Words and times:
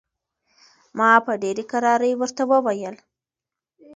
ما 0.97 1.09
په 1.25 1.31
ډېرې 1.41 1.63
کرارۍ 1.71 2.11
ورته 2.17 2.43
وویل. 2.51 2.95